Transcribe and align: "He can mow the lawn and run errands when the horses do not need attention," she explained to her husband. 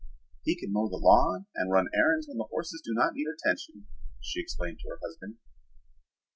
"He 0.45 0.59
can 0.59 0.73
mow 0.73 0.89
the 0.89 0.97
lawn 0.97 1.45
and 1.53 1.71
run 1.71 1.85
errands 1.93 2.25
when 2.27 2.39
the 2.39 2.45
horses 2.49 2.81
do 2.83 2.89
not 2.95 3.13
need 3.13 3.27
attention," 3.37 3.85
she 4.19 4.41
explained 4.41 4.79
to 4.79 4.89
her 4.89 4.99
husband. 5.05 5.35